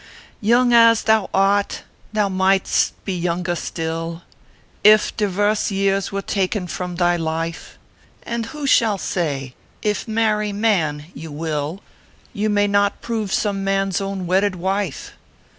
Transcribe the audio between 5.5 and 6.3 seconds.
years were